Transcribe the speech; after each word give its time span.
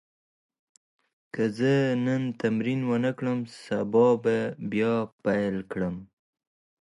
که 1.33 1.43
زه 1.57 1.73
نن 2.05 2.23
تمرین 2.41 2.81
ونه 2.89 3.11
کړم، 3.17 3.39
سبا 3.63 4.07
به 4.23 4.37
بیا 4.71 4.95
پیل 5.23 5.55
کړم. 5.71 5.95